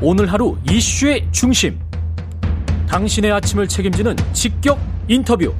오늘 0.00 0.32
하루 0.32 0.56
이슈의 0.70 1.26
중심. 1.32 1.76
당신의 2.88 3.32
아침을 3.32 3.66
책임지는 3.66 4.14
직격 4.32 4.78
인터뷰. 5.08 5.52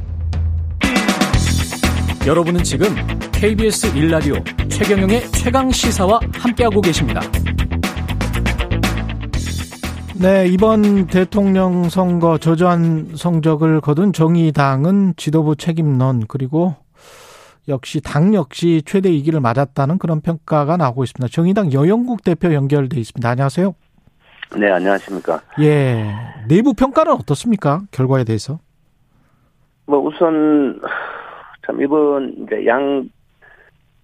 여러분은 2.24 2.62
지금 2.62 2.94
KBS 3.32 3.96
일라디오 3.96 4.36
최경영의 4.68 5.32
최강 5.32 5.72
시사와 5.72 6.20
함께하고 6.34 6.80
계십니다. 6.80 7.20
네, 10.20 10.46
이번 10.46 11.08
대통령 11.08 11.88
선거 11.88 12.38
저조한 12.38 13.14
성적을 13.16 13.80
거둔 13.80 14.12
정의당은 14.12 15.14
지도부 15.16 15.56
책임론 15.56 16.26
그리고 16.28 16.76
역시 17.66 18.00
당 18.00 18.34
역시 18.34 18.82
최대 18.86 19.10
위기를 19.10 19.40
맞았다는 19.40 19.98
그런 19.98 20.20
평가가 20.20 20.76
나오고 20.76 21.02
있습니다. 21.02 21.28
정의당 21.32 21.72
여영국 21.72 22.22
대표 22.22 22.54
연결돼 22.54 23.00
있습니다. 23.00 23.28
안녕하세요. 23.28 23.74
네, 24.56 24.70
안녕하십니까. 24.70 25.40
예. 25.60 26.06
내부 26.48 26.72
평가는 26.74 27.12
어떻습니까? 27.12 27.82
결과에 27.90 28.24
대해서? 28.24 28.58
뭐, 29.86 29.98
우선, 30.00 30.80
참, 31.66 31.82
이번, 31.82 32.34
이제 32.38 32.66
양 32.66 33.08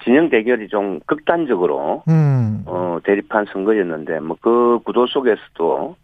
진영 0.03 0.29
대결이 0.29 0.69
좀 0.69 1.01
극단적으로, 1.07 2.03
음. 2.09 2.63
어, 2.67 2.99
대립한 3.05 3.47
선거였는데, 3.53 4.21
뭐, 4.21 4.37
그 4.41 4.79
구도 4.85 5.07
속에서도, 5.07 5.97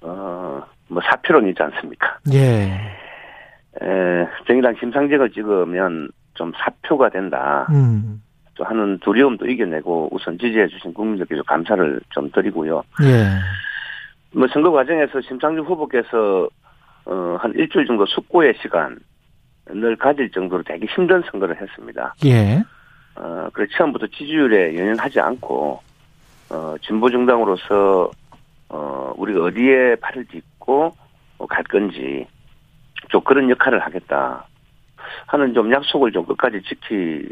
어, 0.00 0.62
뭐, 0.88 1.02
사표론이 1.02 1.50
있지 1.50 1.62
않습니까? 1.62 2.18
예. 2.32 2.72
에, 3.82 4.26
정의당 4.46 4.74
심상정을 4.80 5.30
찍으면 5.30 6.10
좀 6.34 6.52
사표가 6.56 7.10
된다. 7.10 7.66
음. 7.70 8.22
또 8.54 8.64
하는 8.64 8.98
두려움도 8.98 9.46
이겨내고 9.46 10.08
우선 10.10 10.36
지지해 10.36 10.66
주신 10.66 10.92
국민들께 10.92 11.40
감사를 11.46 12.00
좀 12.10 12.28
드리고요. 12.32 12.82
예. 13.04 13.24
뭐 14.38 14.46
선거 14.52 14.70
과정에서 14.70 15.20
심상정 15.20 15.64
후보께서 15.64 16.48
어, 17.06 17.36
한 17.40 17.52
일주일 17.56 17.86
정도 17.86 18.06
숙고의 18.06 18.54
시간을 18.62 19.96
가질 19.98 20.30
정도로 20.30 20.62
되게 20.62 20.86
힘든 20.86 21.20
선거를 21.28 21.60
했습니다. 21.60 22.14
예. 22.24 22.62
어, 23.16 23.48
그래 23.52 23.66
처음부터 23.76 24.06
지지율에 24.06 24.78
연연하지 24.78 25.18
않고 25.18 25.80
어, 26.50 26.74
진보 26.82 27.10
정당으로서 27.10 28.12
어, 28.68 29.12
우리가 29.16 29.42
어디에 29.46 29.96
발을 29.96 30.24
딛고 30.26 30.94
어, 31.38 31.46
갈 31.46 31.64
건지 31.64 32.24
좀 33.08 33.20
그런 33.22 33.50
역할을 33.50 33.80
하겠다 33.80 34.46
하는 35.26 35.52
좀 35.52 35.72
약속을 35.72 36.12
좀 36.12 36.24
끝까지 36.24 36.62
지키 36.62 37.26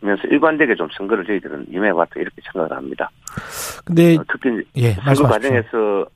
면서 0.00 0.22
일관되게 0.28 0.76
좀 0.76 0.88
선거를 0.96 1.26
저희들은 1.26 1.66
임해왔다 1.70 2.20
이렇게 2.20 2.40
생각을 2.40 2.74
합니다. 2.74 3.10
근데 3.84 4.16
어, 4.16 4.24
특히 4.32 4.62
예, 4.76 4.92
선거 4.92 5.24
과정에서 5.24 6.06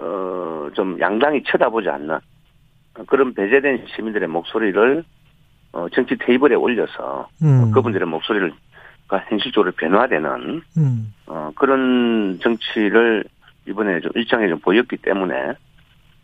어 0.00 0.48
좀 0.74 0.98
양당이 1.00 1.42
쳐다보지 1.44 1.88
않는 1.88 2.18
그런 3.06 3.34
배제된 3.34 3.86
시민들의 3.94 4.28
목소리를 4.28 5.04
어 5.72 5.88
정치 5.90 6.16
테이블에 6.16 6.54
올려서 6.54 7.28
음. 7.42 7.70
그분들의 7.72 8.06
목소리를 8.08 8.52
현실적으로 9.28 9.72
변화되는 9.72 10.62
음. 10.76 11.14
어 11.26 11.50
그런 11.54 12.38
정치를 12.42 13.24
이번에 13.66 14.00
좀 14.00 14.10
일정에 14.14 14.48
좀 14.48 14.58
보였기 14.60 14.96
때문에 14.98 15.34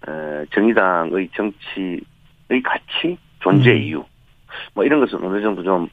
에, 0.06 0.44
정의당의 0.54 1.28
정치의 1.34 2.62
가치 2.62 3.18
존재 3.40 3.72
음. 3.72 3.76
이유 3.76 4.04
뭐 4.74 4.84
이런 4.84 5.00
것은 5.00 5.22
어느 5.24 5.42
정도 5.42 5.62
좀 5.62 5.88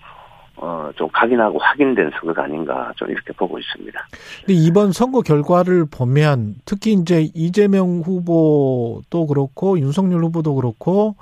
어, 0.57 0.91
좀 0.95 1.07
각인하고 1.11 1.57
확인된 1.59 2.11
선거가 2.19 2.43
아닌가 2.43 2.91
좀 2.95 3.09
이렇게 3.09 3.33
보고 3.33 3.57
있습니다. 3.57 3.99
근데 4.45 4.53
이번 4.53 4.91
선거 4.91 5.21
결과를 5.21 5.85
보면 5.85 6.55
특히 6.65 6.93
이제 6.93 7.29
이재명 7.33 8.01
후보도 8.01 9.27
그렇고 9.27 9.79
윤석열 9.79 10.23
후보도 10.25 10.55
그렇고 10.55 11.15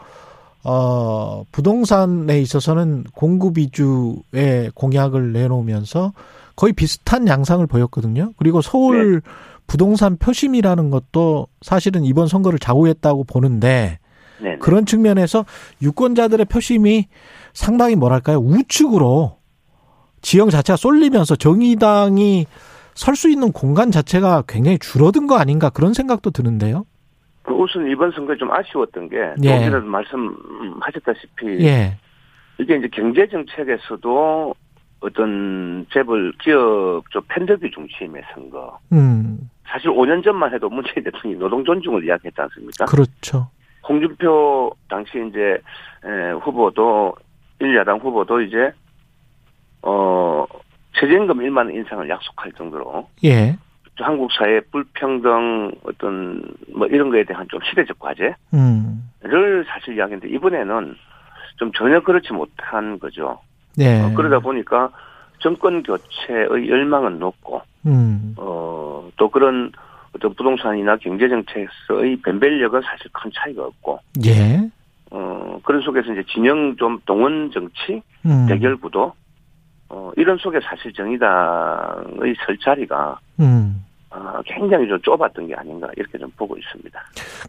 어, 0.63 1.44
부동산에 1.52 2.39
있어서는 2.39 3.05
공급 3.14 3.58
위주의 3.58 4.71
공약을 4.73 5.31
내놓으면서 5.31 6.11
거의 6.55 6.73
비슷한 6.73 7.27
양상을 7.27 7.65
보였거든요. 7.67 8.33
그리고 8.37 8.61
서울 8.61 9.21
네. 9.23 9.31
부동산 9.67 10.17
표심이라는 10.17 10.89
것도 10.89 11.48
사실은 11.61 12.04
이번 12.04 12.27
선거를 12.27 12.59
좌우했다고 12.59 13.23
보는데 13.23 13.99
네네. 14.42 14.58
그런 14.58 14.86
측면에서 14.86 15.45
유권자들의 15.81 16.45
표심이 16.48 17.08
상당히 17.54 17.95
뭐랄까요 17.95 18.37
우측으로 18.39 19.37
지형 20.21 20.49
자체가 20.49 20.76
쏠리면서 20.77 21.36
정의당이 21.36 22.45
설 22.95 23.15
수 23.15 23.30
있는 23.30 23.54
공간 23.54 23.92
자체가 23.92 24.43
굉장히 24.48 24.77
줄어든 24.77 25.26
거 25.26 25.37
아닌가 25.37 25.70
그런 25.70 25.93
생각도 25.93 26.32
드는데요. 26.32 26.83
그 27.43 27.54
우선 27.54 27.89
이번 27.89 28.11
선거에 28.11 28.36
좀 28.36 28.52
아쉬웠던 28.52 29.08
게 29.08 29.17
예. 29.42 29.70
조금도 29.70 29.87
말씀하셨다시피 29.87 31.65
예. 31.65 31.98
이게 32.60 32.76
이제 32.76 32.89
경제 32.92 33.26
정책에서도 33.27 34.54
어떤 34.99 35.86
재벌 35.93 36.33
기업 36.42 37.10
쪽 37.10 37.26
팬더비 37.30 37.71
중심의 37.71 38.21
선거. 38.33 38.77
음. 38.92 39.49
사실 39.66 39.89
5년 39.92 40.21
전만 40.21 40.54
해도 40.54 40.67
문재인 40.67 41.02
대통령이 41.04 41.39
노동 41.39 41.64
존중을 41.64 42.04
이야기했지 42.05 42.42
않습니까? 42.42 42.86
그렇죠. 42.86 43.49
홍준표 43.87 44.71
당시 44.89 45.11
이제 45.30 45.58
후보도 46.43 47.16
일야당 47.59 47.97
후보도 47.97 48.42
이제 48.42 48.71
어 49.81 50.45
최저임금 50.93 51.37
1만 51.37 51.73
인상을 51.73 52.08
약속할 52.09 52.52
정도로 52.53 53.08
예. 53.23 53.55
한국 53.97 54.31
사회 54.31 54.59
불평등 54.71 55.71
어떤 55.83 56.42
뭐 56.73 56.87
이런 56.87 57.09
거에 57.09 57.23
대한 57.23 57.45
좀 57.49 57.59
시대적 57.69 57.99
과제를 57.99 58.36
음. 58.53 59.09
사실 59.67 59.98
이야기했는데 59.98 60.33
이번에는 60.36 60.95
좀 61.58 61.71
전혀 61.73 61.99
그렇지 61.99 62.31
못한 62.31 62.98
거죠. 62.99 63.39
네. 63.75 64.02
어, 64.02 64.14
그러다 64.15 64.39
보니까 64.39 64.89
정권 65.39 65.83
교체의 65.83 66.69
열망은 66.69 67.19
높고 67.19 67.61
음. 67.86 68.33
어또 68.37 69.30
그런 69.31 69.71
어떤 70.15 70.33
부동산이나 70.33 70.98
경제 70.98 71.27
정책에서의 71.27 72.17
변별력은 72.23 72.81
사실 72.81 73.11
큰 73.11 73.30
차이가 73.33 73.64
없고 73.64 73.99
예. 74.25 74.68
어, 75.11 75.59
그런 75.64 75.81
속에서 75.81 76.11
이제 76.11 76.23
진영 76.31 76.75
좀 76.77 76.99
동원 77.05 77.52
정치, 77.52 78.02
음. 78.25 78.45
대결 78.47 78.77
구도, 78.77 79.14
어, 79.89 80.11
이런 80.17 80.37
속에 80.37 80.59
사실 80.61 80.93
정의당의 80.93 82.36
설 82.45 82.58
자리가, 82.59 83.19
음. 83.39 83.83
어, 84.11 84.39
굉장히 84.45 84.87
좀 84.87 84.99
좁았던 85.02 85.48
게 85.48 85.55
아닌가, 85.55 85.87
이렇게 85.98 86.17
좀 86.17 86.31
보고 86.37 86.55
있습니다. 86.58 86.99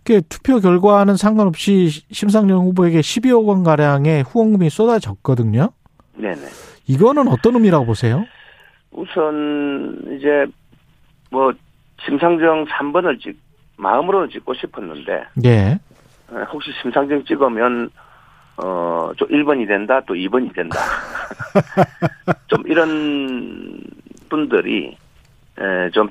그 0.05 0.23
투표 0.29 0.59
결과는 0.61 1.17
상관없이 1.17 1.89
심상정 2.11 2.61
후보에게 2.61 3.01
12억 3.01 3.47
원 3.47 3.63
가량의 3.63 4.23
후원금이 4.23 4.71
쏟아졌거든요. 4.71 5.71
네네. 6.17 6.41
이거는 6.87 7.29
어떤 7.29 7.55
의미라고 7.55 7.85
보세요? 7.87 8.25
우선, 8.91 10.17
이제, 10.17 10.47
뭐, 11.31 11.53
심상정 12.05 12.65
3번을 12.67 13.21
찍, 13.21 13.39
마음으로는 13.77 14.31
찍고 14.31 14.55
싶었는데, 14.55 15.25
예. 15.45 15.79
어, 16.31 16.45
혹시 16.53 16.71
심상정 16.83 17.25
찍으면 17.25 17.91
어, 18.63 19.13
좀 19.17 19.29
1번이 19.29 19.67
된다, 19.67 20.01
또 20.07 20.15
2번이 20.15 20.55
된다. 20.55 20.79
좀 22.49 22.63
이런 22.67 23.81
분들이, 24.29 24.97
에, 25.59 25.91
좀, 25.91 26.09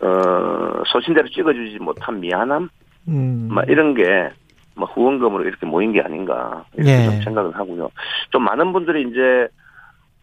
어, 0.00 0.82
소신대로 0.86 1.28
찍어주지 1.28 1.78
못한 1.80 2.20
미안함? 2.20 2.68
음. 3.08 3.48
막 3.50 3.68
이런 3.68 3.94
게, 3.94 4.30
뭐 4.76 4.86
후원금으로 4.86 5.44
이렇게 5.44 5.66
모인 5.66 5.92
게 5.92 6.00
아닌가, 6.00 6.64
이렇게 6.74 6.92
예. 6.92 7.04
좀 7.04 7.22
생각을 7.22 7.56
하고요. 7.56 7.90
좀 8.30 8.44
많은 8.44 8.72
분들이 8.72 9.08
이제, 9.10 9.48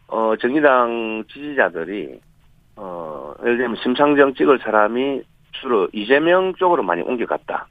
어, 0.08 0.34
정의당 0.40 1.26
지지자들이, 1.30 2.20
어, 2.78 3.34
예를 3.44 3.58
들면 3.58 3.76
심상정 3.84 4.34
찍을 4.36 4.60
사람이 4.60 5.22
주로 5.52 5.90
이재명 5.92 6.54
쪽으로 6.56 6.84
많이 6.84 7.02
옮겨갔다. 7.02 7.68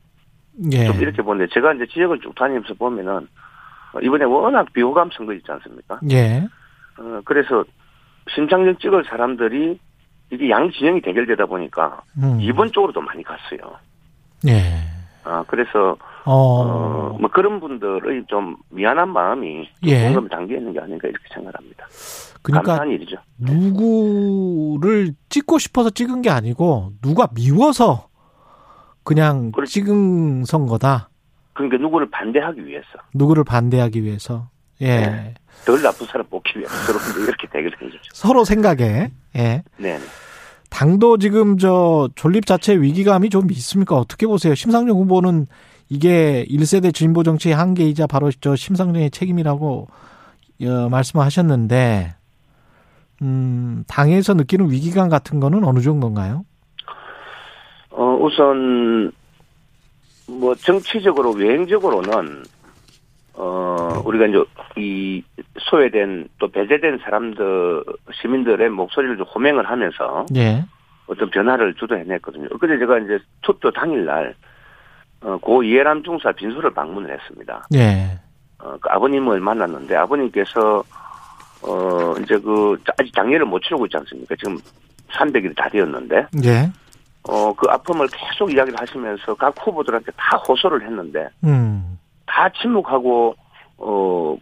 예. 0.73 0.87
좀 0.87 1.01
이렇게 1.01 1.23
보는데 1.23 1.53
제가 1.53 1.75
이제 1.75 1.87
지역을 1.87 2.21
쭉 2.21 2.35
다니면서 2.35 2.75
보면은 2.75 3.29
어, 3.93 4.01
이번에 4.01 4.25
워낙 4.25 4.73
비호감 4.73 5.11
선거 5.17 5.33
있지 5.35 5.51
않습니까? 5.51 6.01
예. 6.11 6.47
어, 6.99 7.21
그래서 7.25 7.65
심상정 8.35 8.79
찍을 8.79 9.05
사람들이 9.05 9.79
이게 10.31 10.51
양 10.51 10.71
진영이 10.71 11.03
대결되다 11.03 11.47
보니까 11.47 12.03
음. 12.19 12.39
이번 12.41 12.73
쪽으로도 12.73 13.01
많이 13.01 13.23
갔어요. 13.23 13.79
예. 14.47 14.83
아 15.25 15.43
그래서 15.47 15.97
어. 16.25 16.33
어, 16.33 17.19
뭐 17.19 17.31
그런 17.31 17.61
분들의 17.61 18.25
좀 18.29 18.56
미안한 18.71 19.11
마음이 19.11 19.69
예. 19.85 20.05
공감 20.05 20.29
담겨 20.29 20.56
있는 20.56 20.73
게 20.73 20.81
아닌가 20.81 21.09
이렇게 21.09 21.25
생각합니다. 21.33 21.87
그러니까 22.43 22.73
감사한 22.73 22.91
일이죠. 22.91 23.17
누구를 23.39 25.15
찍고 25.31 25.59
싶어서 25.59 25.91
찍은 25.91 26.23
게 26.23 26.31
아니고 26.31 26.93
누가 27.01 27.29
미워서 27.35 28.09
그냥 29.05 29.53
그렇지. 29.53 29.73
찍은 29.75 30.45
선거다. 30.45 31.11
그러니까 31.53 31.79
누구를 31.79 32.11
반대하기 32.11 32.67
위해서 32.67 32.89
누구를 33.15 33.45
반대하기 33.45 34.03
위해서. 34.03 34.49
예. 34.81 34.97
네. 34.97 35.35
덜 35.65 35.81
나쁜 35.83 36.06
사람 36.06 36.27
뽑기 36.29 36.59
위해서 36.59 36.75
서로 36.75 36.99
이렇게 37.23 37.47
대결해 37.49 37.77
주죠. 37.79 37.99
서로 38.12 38.45
생각에. 38.45 39.11
예. 39.37 39.62
네. 39.77 39.99
당도 40.71 41.19
지금 41.19 41.56
저 41.59 42.09
존립 42.17 42.47
자체 42.47 42.75
위기감이 42.75 43.31
좀 43.31 43.49
있습니까? 43.53 43.95
어떻게 43.97 44.27
보세요? 44.27 44.56
심상정 44.56 44.97
후보는 44.99 45.47
이게 45.89 46.45
1세대 46.49 46.93
진보 46.93 47.23
정치의 47.23 47.55
한계이자 47.55 48.09
바로 48.09 48.33
저 48.41 48.56
심상정의 48.56 49.11
책임이라고 49.12 49.87
어, 50.62 50.89
말씀하셨는데 50.91 52.15
음, 53.23 53.85
당에서 53.87 54.35
느끼는 54.35 54.71
위기감 54.71 55.09
같은 55.09 55.39
거는 55.39 55.65
어느 55.65 55.81
정도인가요? 55.81 56.45
어, 57.96 58.19
우선 58.20 59.12
뭐 60.26 60.55
정치적으로 60.56 61.31
외행적으로는 61.32 62.43
어 63.35 64.02
우리가 64.05 64.26
이제 64.26 64.44
이 64.76 65.23
소외된 65.58 66.29
또 66.38 66.49
배제된 66.49 66.99
사람들 66.99 67.85
시민들의 68.20 68.69
목소리를 68.70 69.17
좀 69.17 69.26
호명을 69.26 69.69
하면서 69.69 70.26
예. 70.35 70.64
어떤 71.06 71.31
변화를 71.31 71.75
주도해냈거든요. 71.75 72.49
그때 72.61 72.79
제가 72.79 72.99
이제 72.99 73.19
투표 73.43 73.70
당일날 73.70 74.35
어, 75.20 75.37
고 75.38 75.62
이해람 75.62 76.02
중사 76.02 76.32
빈소를 76.32 76.73
방문을 76.73 77.12
했습니다. 77.12 77.67
예. 77.75 78.19
어, 78.58 78.76
그 78.81 78.88
아버님을 78.88 79.41
만났는데 79.41 79.94
아버님께서 79.96 80.82
어 81.62 82.14
이제 82.23 82.38
그 82.38 82.76
아직 82.99 83.14
장례를 83.14 83.46
못 83.46 83.61
치르고 83.62 83.87
있지 83.87 83.96
않습니까? 83.99 84.35
지금 84.37 84.58
300일이 85.12 85.56
다 85.56 85.69
되었는데 85.69 86.26
예. 86.44 86.70
어 87.29 87.53
그 87.56 87.67
아픔을 87.71 88.06
계속 88.09 88.53
이야기를 88.53 88.79
하시면서 88.81 89.35
각 89.35 89.55
후보들한테 89.65 90.11
다 90.17 90.37
호소를 90.37 90.82
했는데 90.82 91.29
음. 91.44 91.99
다 92.26 92.49
침묵하고 92.61 93.35
어 93.79 94.37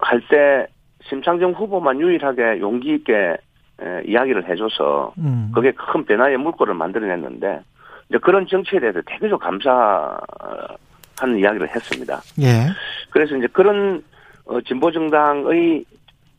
할 0.00 0.20
때 0.28 0.66
심상정 1.08 1.52
후보만 1.52 1.98
유일하게 2.00 2.60
용기 2.60 2.94
있게 2.94 3.36
에, 3.80 4.02
이야기를 4.06 4.48
해줘서 4.48 5.12
음. 5.18 5.50
그게 5.54 5.72
큰 5.72 6.04
변화의 6.04 6.36
물꼬를 6.36 6.74
만들어냈는데 6.74 7.60
이제 8.08 8.18
그런 8.18 8.46
정치에 8.46 8.78
대해서 8.78 9.00
좀 9.20 9.38
감사하는 9.38 11.38
이야기를 11.38 11.68
했습니다. 11.74 12.20
예. 12.40 12.66
그래서 13.10 13.36
이제 13.36 13.48
그런 13.48 14.02
어, 14.46 14.60
진보 14.60 14.92
정당의 14.92 15.84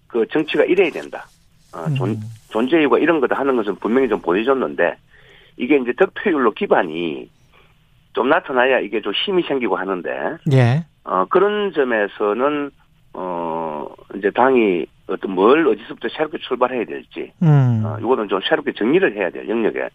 그 0.08 0.26
정치가 0.32 0.64
이래야 0.64 0.90
된다. 0.92 1.26
어, 1.74 1.86
존, 1.96 2.12
음. 2.12 2.22
존재 2.50 2.80
이유가 2.80 2.98
이런 2.98 3.20
거다 3.20 3.38
하는 3.38 3.58
것은 3.58 3.76
분명히 3.76 4.08
좀 4.08 4.22
보여줬는데 4.22 4.96
이게 5.60 5.78
이제 5.78 5.94
득표율로 5.94 6.54
기반이 6.54 7.30
좀 8.14 8.30
나타나야 8.30 8.80
이게 8.80 9.02
좀 9.02 9.14
힘이 9.14 9.44
생기고 9.44 9.76
하는데 9.76 10.10
예. 10.54 10.86
어, 11.04 11.26
그런 11.30 11.72
점에서는 11.74 12.72
어 13.14 13.88
이제 14.16 14.32
당이 14.32 14.86
어떤 15.08 15.32
뭘 15.32 15.68
어디서부터 15.68 16.08
새롭게 16.16 16.38
출발해야 16.40 16.86
될지 16.86 17.32
음. 17.44 17.84
어, 17.86 17.98
이거는 18.00 18.30
좀 18.30 18.40
새롭게 18.48 18.74
정리를 18.74 19.16
해야 19.16 19.30
될 19.30 19.48
영역에 19.48 19.90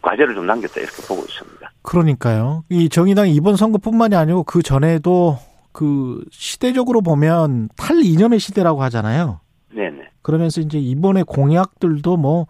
과제를 0.00 0.34
좀 0.34 0.46
남겼다 0.46 0.80
이렇게 0.80 1.02
보고 1.06 1.22
있습니다. 1.22 1.70
그러니까요. 1.82 2.64
이 2.70 2.88
정의당 2.88 3.28
이번 3.28 3.56
선거뿐만이 3.56 4.14
아니고 4.16 4.44
그 4.44 4.62
전에도 4.62 5.36
그 5.72 6.24
시대적으로 6.30 7.02
보면 7.02 7.68
탈 7.76 7.98
이념의 8.02 8.38
시대라고 8.38 8.82
하잖아요. 8.84 9.40
네네. 9.74 10.08
그러면서 10.22 10.60
이제 10.60 10.78
이번에 10.78 11.24
공약들도 11.26 12.16
뭐 12.16 12.46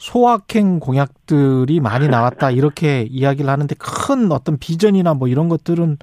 소확행 0.00 0.80
공약들이 0.80 1.78
많이 1.78 2.08
나왔다. 2.08 2.50
이렇게 2.50 3.06
이야기를 3.10 3.48
하는데 3.50 3.74
큰 3.78 4.32
어떤 4.32 4.58
비전이나 4.58 5.14
뭐 5.14 5.28
이런 5.28 5.48
것들은 5.48 5.98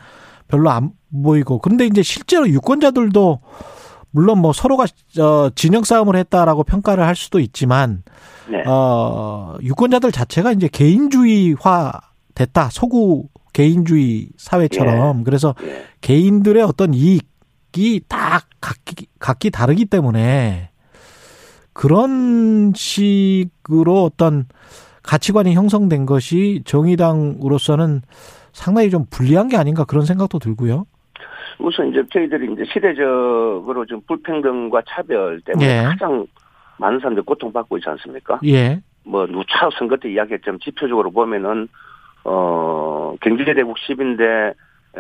별로 0.48 0.70
안 0.70 0.92
보이고. 1.24 1.58
그런데 1.60 1.88
이제 1.88 2.04
실제로 2.04 2.48
유권자들도 2.48 3.40
물론 4.12 4.40
뭐 4.40 4.54
서로가 4.54 4.86
어 5.20 5.50
진영 5.56 5.84
싸움을 5.84 6.16
했다라고 6.16 6.64
평가를 6.64 7.04
할 7.04 7.16
수도 7.16 7.40
있지만 7.40 8.04
네. 8.50 8.64
어 8.68 9.56
유권자들 9.62 10.12
자체가 10.12 10.52
이제 10.52 10.70
개인주의화 10.72 11.92
됐다. 12.36 12.70
소구 12.72 13.28
개인주의 13.52 14.30
사회처럼. 14.38 15.24
그래서 15.24 15.56
예. 15.64 15.86
개인들의 16.02 16.62
어떤 16.62 16.94
이익이 16.94 18.02
다 18.08 18.42
각기, 18.62 19.08
각기 19.18 19.50
다르기 19.50 19.86
때문에 19.86 20.70
그런 21.78 22.74
식으로 22.74 24.02
어떤 24.04 24.46
가치관이 25.04 25.54
형성된 25.54 26.08
것이 26.08 26.64
정의당으로서는 26.66 28.02
상당히 28.52 28.90
좀 28.90 29.06
불리한 29.12 29.48
게 29.48 29.58
아닌가 29.58 29.86
그런 29.86 30.04
생각도 30.04 30.40
들고요. 30.40 30.86
우선 31.60 31.90
이제 31.90 32.02
저희들이 32.12 32.52
이제 32.52 32.64
시대적으로 32.74 33.86
좀 33.86 34.02
불평등과 34.08 34.82
차별 34.88 35.40
때문에 35.42 35.66
예. 35.68 35.84
가장 35.84 36.26
많은 36.80 36.98
사람들이 36.98 37.24
고통받고 37.24 37.78
있지 37.78 37.88
않습니까? 37.90 38.40
예. 38.46 38.82
뭐 39.04 39.28
누차 39.28 39.70
선거 39.78 39.98
때 39.98 40.12
이야기했지만 40.12 40.58
지표적으로 40.64 41.12
보면은 41.12 41.68
어 42.24 43.16
경제대국 43.22 43.78
10인데 43.78 44.56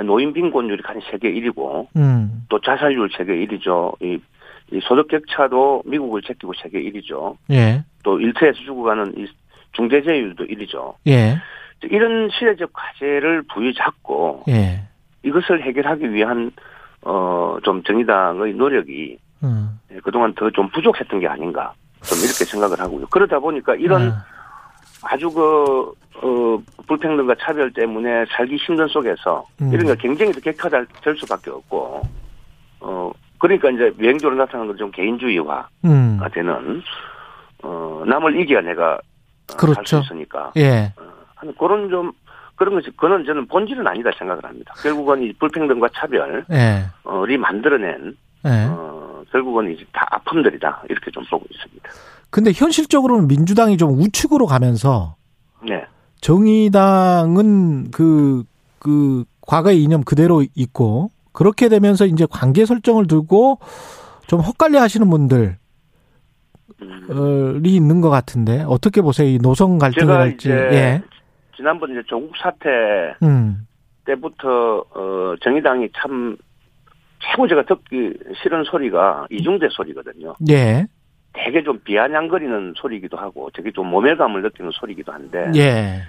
노인 0.05 0.31
빈곤율이 0.31 0.83
한 0.85 1.01
세계 1.09 1.31
1위고 1.33 1.87
음. 1.95 2.43
또 2.49 2.61
자살률 2.61 3.09
세계 3.17 3.33
1위죠. 3.33 3.95
이, 4.03 4.19
이 4.71 4.79
소득 4.83 5.07
격차도 5.07 5.83
미국을 5.85 6.21
제끼고 6.21 6.53
세계 6.61 6.81
1위죠. 6.83 7.37
예. 7.51 7.83
또 8.03 8.19
일터에서 8.19 8.57
죽어가는 8.59 9.13
이 9.17 9.25
중대재율도 9.73 10.45
1위죠. 10.45 10.95
예. 11.07 11.37
이런 11.83 12.29
시대적 12.31 12.71
과제를 12.73 13.43
부여잡고 13.53 14.43
예. 14.49 14.81
이것을 15.23 15.61
해결하기 15.63 16.11
위한 16.13 16.51
어 17.03 17.57
좀 17.63 17.81
정의당의 17.83 18.53
노력이 18.53 19.17
음. 19.43 19.79
예, 19.91 19.99
그동안 19.99 20.33
더 20.35 20.49
좀 20.51 20.69
부족했던 20.69 21.19
게 21.19 21.27
아닌가 21.27 21.73
좀 22.03 22.17
이렇게 22.19 22.45
생각을 22.45 22.79
하고요. 22.79 23.07
그러다 23.09 23.39
보니까 23.39 23.75
이런 23.75 24.09
아, 24.11 24.25
아주 25.03 25.29
그 25.31 25.91
어, 26.21 26.59
불평등과 26.87 27.35
차별 27.39 27.71
때문에 27.71 28.25
살기 28.31 28.55
힘든 28.57 28.87
속에서 28.87 29.45
음. 29.61 29.71
이런 29.73 29.85
게 29.87 29.95
경쟁이 29.95 30.31
더 30.31 30.39
격화될 30.39 30.87
수밖에 31.17 31.51
없고 31.51 32.01
어 32.79 33.11
그러니까 33.39 33.69
이제 33.69 33.93
유행적으로 33.99 34.37
나타나는 34.37 34.67
건 34.67 34.77
좀 34.77 34.91
개인주의화가 34.91 35.69
음. 35.85 36.19
되는 36.33 36.81
어 37.63 38.03
남을 38.05 38.39
이겨야 38.39 38.61
내가 38.61 38.93
어, 39.53 39.57
그렇죠. 39.57 39.83
살수 39.83 39.99
있으니까 40.05 40.51
예. 40.57 40.93
하는 41.35 41.53
그런 41.57 41.89
좀 41.89 42.11
그런 42.55 42.75
것이 42.75 42.89
그는 42.97 43.25
저는 43.25 43.47
본질은 43.47 43.87
아니다 43.87 44.09
생각을 44.17 44.43
합니다. 44.43 44.73
결국은 44.81 45.23
이 45.23 45.33
불평등과 45.33 45.89
차별이 45.95 46.43
예. 46.51 47.37
만들어낸 47.37 48.15
예. 48.45 48.67
어, 48.69 49.23
결국은 49.31 49.71
이제 49.71 49.85
다 49.93 50.07
아픔들이다 50.11 50.83
이렇게 50.89 51.11
좀 51.11 51.23
보고 51.29 51.45
있습니다. 51.51 51.89
근데 52.29 52.51
현실적으로는 52.53 53.27
민주당이 53.27 53.77
좀 53.77 53.91
우측으로 53.99 54.45
가면서 54.47 55.15
네, 55.63 55.85
정의당은 56.21 57.91
그, 57.91 58.43
그, 58.79 59.23
과거의 59.41 59.81
이념 59.81 60.03
그대로 60.03 60.43
있고, 60.55 61.09
그렇게 61.37 61.69
되면서 61.69 62.07
이제 62.07 62.25
관계 62.27 62.65
설정을 62.65 63.05
두고 63.05 63.59
좀 64.25 64.39
헛갈려 64.39 64.81
하시는 64.81 65.07
분들이 65.07 65.51
음, 66.81 67.61
있는 67.63 68.01
것 68.01 68.09
같은데, 68.09 68.63
어떻게 68.67 69.01
보세요? 69.01 69.27
이 69.27 69.37
노선 69.37 69.77
갈등이랄지. 69.77 70.49
예. 70.49 71.03
지난번 71.55 71.91
이제 71.91 72.01
조국 72.07 72.31
사태 72.41 72.69
음. 73.21 73.67
때부터 74.05 74.83
어, 74.95 75.35
정의당이 75.43 75.89
참 75.95 76.37
최고 77.19 77.47
제가 77.47 77.65
듣기 77.65 78.13
싫은 78.41 78.63
소리가 78.63 79.27
이중대 79.29 79.67
소리거든요. 79.69 80.33
예. 80.49 80.87
되게 81.33 81.61
좀 81.61 81.79
비아냥거리는 81.83 82.73
소리이기도 82.77 83.15
하고 83.15 83.51
되게 83.53 83.71
좀 83.71 83.85
모멸감을 83.91 84.41
느끼는 84.41 84.71
소리이기도 84.73 85.11
한데 85.11 85.51
예. 85.55 86.01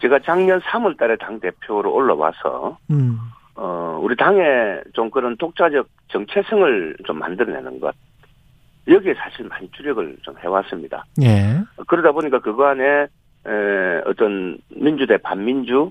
제가 0.00 0.20
작년 0.24 0.60
3월 0.60 0.96
달에 0.96 1.16
당 1.16 1.40
대표로 1.40 1.92
올라와서 1.92 2.78
음. 2.92 3.18
어, 3.60 3.98
우리 4.00 4.14
당에 4.14 4.80
좀 4.92 5.10
그런 5.10 5.36
독자적 5.36 5.88
정체성을 6.12 6.96
좀 7.04 7.18
만들어내는 7.18 7.80
것. 7.80 7.92
여기에 8.86 9.14
사실 9.14 9.46
많이 9.46 9.68
주력을 9.72 10.16
좀 10.22 10.36
해왔습니다. 10.38 11.04
예. 11.22 11.60
그러다 11.88 12.12
보니까 12.12 12.38
그거 12.38 12.66
안에, 12.66 12.84
에, 12.84 14.02
어떤 14.06 14.58
민주 14.70 15.08
대 15.08 15.16
반민주, 15.16 15.90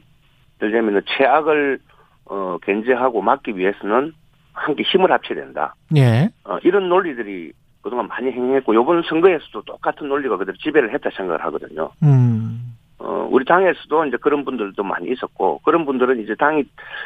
들면 0.59 1.01
최악을, 1.05 1.79
어, 2.25 2.57
견제하고 2.63 3.21
막기 3.21 3.57
위해서는 3.57 4.13
함께 4.53 4.83
힘을 4.83 5.11
합쳐야 5.11 5.39
된다. 5.39 5.75
예. 5.97 6.29
어, 6.45 6.57
이런 6.63 6.87
논리들이 6.87 7.51
그동안 7.81 8.07
많이 8.07 8.31
행했고, 8.31 8.73
요번 8.75 9.03
선거에서도 9.03 9.61
똑같은 9.63 10.07
논리가 10.07 10.37
그대로 10.37 10.57
지배를 10.57 10.93
했다 10.93 11.09
생각을 11.17 11.43
하거든요. 11.45 11.89
음. 12.01 12.76
어, 12.99 13.27
우리 13.31 13.45
당에서도 13.45 14.05
이제 14.05 14.17
그런 14.17 14.43
분들도 14.43 14.81
많이 14.83 15.11
있었고, 15.11 15.61
그런 15.63 15.85
분들은 15.85 16.21
이제 16.21 16.33
당이 16.35 16.63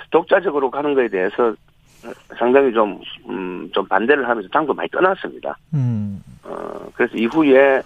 독자적으로 0.10 0.72
가는 0.72 0.94
거에 0.94 1.08
대해서 1.08 1.54
상당히 2.38 2.74
좀, 2.74 3.00
음, 3.30 3.70
좀 3.74 3.86
반대를 3.88 4.28
하면서 4.28 4.48
당도 4.50 4.74
많이 4.74 4.90
떠났습니다. 4.90 5.58
음. 5.74 6.22
어, 6.44 6.90
그래서 6.94 7.16
이후에, 7.18 7.82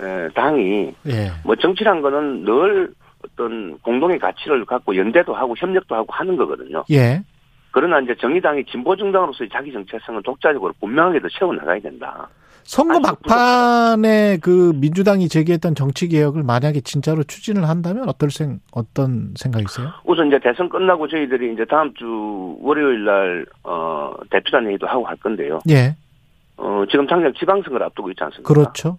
에, 0.00 0.28
당이, 0.34 0.94
예. 1.06 1.30
뭐 1.44 1.56
정치란 1.56 2.00
거는 2.00 2.44
늘 2.44 2.92
어떤 3.24 3.78
공동의 3.80 4.18
가치를 4.18 4.64
갖고 4.64 4.96
연대도 4.96 5.34
하고 5.34 5.54
협력도 5.56 5.94
하고 5.94 6.06
하는 6.10 6.36
거거든요. 6.36 6.84
예. 6.90 7.22
그러나 7.70 8.00
이제 8.00 8.14
정의당이 8.16 8.64
진보정당으로서의 8.64 9.50
자기 9.50 9.72
정체성을 9.72 10.22
독자적으로 10.22 10.72
분명하게 10.80 11.20
더 11.20 11.28
채워나가야 11.28 11.80
된다. 11.80 12.28
선거 12.64 13.00
막판에 13.00 14.38
그 14.42 14.72
민주당이 14.76 15.28
제기했던 15.28 15.74
정치 15.74 16.08
개혁을 16.08 16.42
만약에 16.42 16.80
진짜로 16.82 17.22
추진을 17.24 17.68
한다면 17.68 18.08
어떨 18.08 18.30
생 18.30 18.60
어떤 18.72 19.34
생각이세요? 19.36 19.88
우선 20.04 20.28
이제 20.28 20.38
대선 20.42 20.68
끝나고 20.68 21.08
저희들이 21.08 21.52
이제 21.52 21.64
다음 21.64 21.92
주 21.94 22.56
월요일 22.60 23.04
날 23.04 23.46
어 23.64 24.12
대표단 24.30 24.66
회의도 24.66 24.86
하고 24.86 25.06
할 25.06 25.16
건데요. 25.16 25.60
예. 25.70 25.96
어 26.56 26.84
지금 26.90 27.06
당장 27.06 27.32
지방선거를 27.38 27.84
앞두고 27.86 28.10
있지 28.10 28.22
않습니까? 28.24 28.52
그렇죠. 28.52 28.98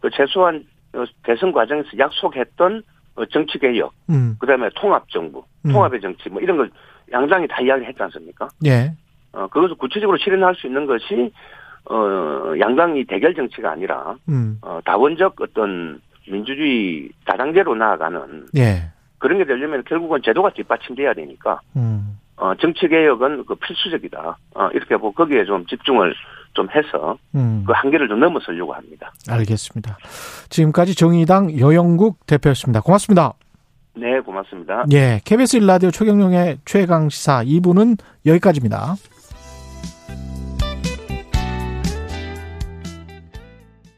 그 0.00 0.10
최소한 0.10 0.64
어, 0.94 1.04
대선 1.24 1.52
과정에서 1.52 1.88
약속했던 1.98 2.82
어, 3.14 3.24
정치 3.26 3.58
개혁, 3.58 3.92
음. 4.10 4.36
그다음에 4.38 4.68
통합 4.74 5.08
정부, 5.10 5.44
음. 5.66 5.72
통합의 5.72 6.00
정치 6.00 6.28
뭐 6.28 6.40
이런 6.40 6.56
걸 6.56 6.70
양당이 7.12 7.46
다 7.48 7.60
이야기했지 7.60 8.02
않습니까? 8.02 8.48
예. 8.66 8.94
어 9.32 9.46
그것을 9.48 9.76
구체적으로 9.76 10.18
실현할 10.18 10.54
수 10.54 10.66
있는 10.66 10.86
것이 10.86 11.32
어, 11.90 12.54
양당이 12.58 13.04
대결 13.06 13.34
정치가 13.34 13.72
아니라, 13.72 14.16
음. 14.28 14.58
어, 14.62 14.80
다원적 14.84 15.40
어떤 15.40 16.00
민주주의 16.28 17.10
다당제로 17.26 17.74
나아가는. 17.74 18.46
예. 18.56 18.90
그런 19.18 19.38
게 19.38 19.44
되려면 19.44 19.82
결국은 19.84 20.20
제도가 20.24 20.50
뒷받침돼야 20.50 21.14
되니까, 21.14 21.60
음. 21.76 22.18
어, 22.36 22.54
정치 22.60 22.88
개혁은 22.88 23.44
그 23.46 23.54
필수적이다. 23.54 24.38
어, 24.54 24.68
이렇게 24.74 24.96
보고 24.96 25.12
거기에 25.12 25.44
좀 25.44 25.64
집중을 25.66 26.14
좀 26.54 26.68
해서 26.70 27.16
음. 27.34 27.62
그 27.66 27.72
한계를 27.72 28.08
좀 28.08 28.20
넘어서려고 28.20 28.72
합니다. 28.74 29.12
알겠습니다. 29.28 29.96
지금까지 30.48 30.94
정의당 30.94 31.58
여영국 31.58 32.26
대표였습니다. 32.26 32.80
고맙습니다. 32.80 33.32
네, 33.94 34.20
고맙습니다. 34.20 34.84
예, 34.92 35.20
KBS 35.24 35.58
일라디오 35.58 35.90
최경영의 35.90 36.58
최강 36.64 37.08
시사 37.08 37.44
2부는 37.44 37.98
여기까지입니다. 38.26 38.94